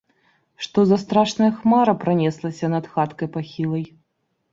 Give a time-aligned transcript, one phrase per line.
[0.67, 3.85] Што за страшная хмара пранеслася над хаткай пахілай?